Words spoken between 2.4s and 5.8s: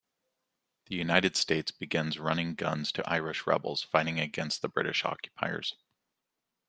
guns to Irish rebels fighting against the British occupiers.